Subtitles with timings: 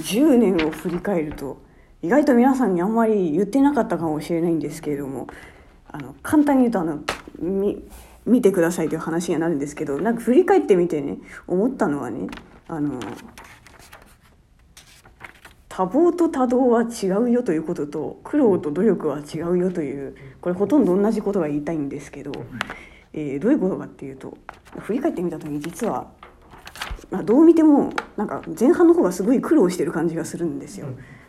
[0.00, 1.58] 10年を振り返ると
[2.02, 5.26] 意外と皆さんにあんまり言ってなかったかもしれないんですけれども
[5.88, 7.00] あの簡単に言うとあの
[7.38, 7.82] み
[8.26, 12.28] 見てくださいという話にはなるんですけどなんか振り返ってみてね思ったのはね
[12.68, 13.00] あの
[15.68, 22.32] 多忙と多動は違うよということと苦労と努力は違うよというこれほとんど同じことが言いたいんですけど、
[23.12, 24.36] えーどういうことかっていうと
[24.80, 26.08] 振り返ってみた時に実は、
[27.10, 30.86] まあ、どう見てもなんか前半の方がすごい苦労してる感じがするんですよ。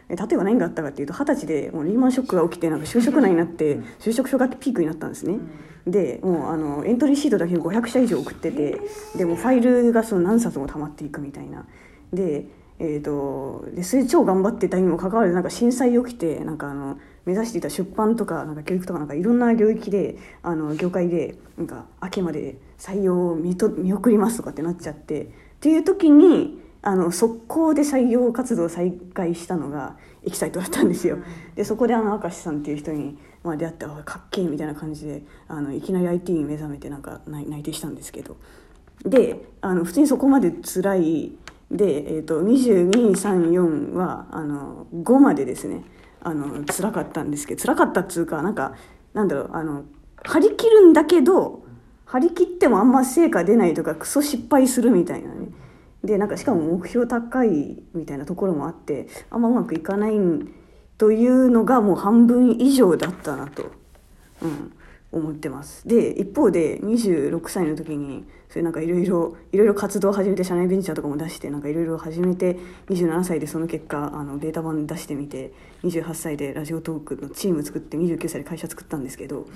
[0.09, 5.39] え例えば何があったかっていうと二十歳でもうリーマンショックが起きてなんか就職難になって就職氷河期ピークになったんですね。
[5.87, 8.79] でもうあのエントリーシートだけで500社以上送ってて
[9.15, 11.65] でもうファイルがその何冊も溜まっていくみたいな。
[12.13, 12.45] で
[12.83, 25.29] えー、とでそれ超頑張ってたにもかかわらずなんか震災起きてなんかあの目指していた出版とかなんか教育とかなんかいろんな領域であの業界でなんか秋まで採用を見と見送りますとかってなっちゃって
[25.61, 31.19] っていう時にあの速攻で採用活動を再開したのがエキサイトだったんですよ。
[31.55, 38.37] でそこであの明石さんっていう人に、まあ、出会ってあかっけえみたいな感じであのいきなり IT に目覚めてなんか内内定したんですけど
[39.05, 41.31] であの普通にそこまで辛い
[41.69, 45.83] で、えー、と2234はあの5までですね
[46.21, 48.73] あの辛かったんですけど辛かったっつうかなんか
[49.13, 49.83] なんだろうあの
[50.23, 51.60] 張り切るんだけど
[52.11, 55.47] 張り切ってもあんま成果出ないとかクソ失敗するみたいなね。
[56.03, 60.13] でなんかしかも目標高いみたいなところもあってあんまうまくいかない
[60.97, 63.71] というのがもう半分以上だったなと、
[64.41, 64.73] うん、
[65.11, 65.87] 思ってます。
[65.87, 72.57] で一方で26歳の時にそれなんかいろいろいろいろ活動を始めて社内ベンチャーとかも出してなんかいろいろ始めて
[72.89, 79.47] 27歳でその結果あのベータ版出してみて28歳でラジオトークのチーム作って29歳で会社作ったんですけど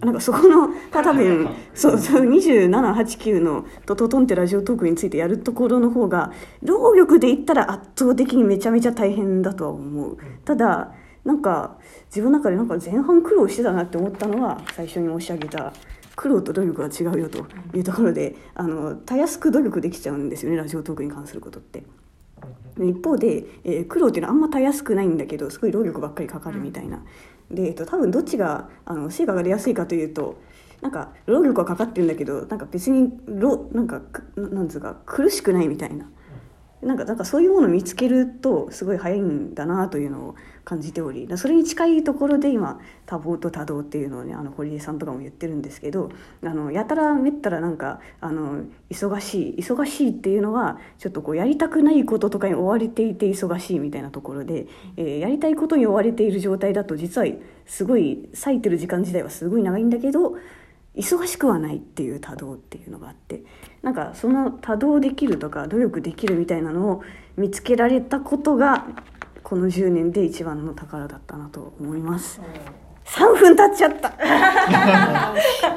[0.00, 10.18] なんかそこの多分そうそう2789のトトトンってラジオトークについてやるところの方が労力で言ったら圧倒的にめちゃめちゃ大変だとは思う。
[10.44, 10.92] ただ
[11.24, 15.72] なんか自分の中でなんか前半苦労してたなって思ったのは最初に申し上げた
[16.16, 21.82] 苦労と努力は違うよというところであのたやすく努力できちゃうんですよねラジオトークに関することって。
[22.78, 27.02] 一方で、えー苦労っていうのはあんまたやすくないんだけどすごい労力ばっかりかかるみたいな。
[27.50, 30.40] で、えっと、多分どっちがあの成果が出やすいかというと
[30.80, 36.08] なんか労力はかかってるんだけどなんか別にろなんかくなんつうか苦しくないみたいな。
[36.82, 46.10] なんかなんかそういうものを見つけるとすごい早いんだなというのを感じておりそれに近いところで今多忙と多動っていうのをねあの堀江さんとかも言ってるんですけど
[46.42, 57.26] あのやたらめったらなんかあの忙しい忙しいっていうのはちょっとこうやりたくないこととかに追われていて忙しいみたいなところで、えーやりたいことに追われている状態だと実は
[57.66, 60.36] すごい割いてる時間自体はすごい長いんだけど
[60.96, 63.42] 忙しくはないっていう多動っていうのがあって
[63.82, 67.02] なんかその多動できるとか努力できるみたいなのを
[67.36, 68.86] 見つけられたことが
[69.42, 72.40] この10年で一番の宝だったなと思います。
[73.04, 74.12] 3分経っちゃった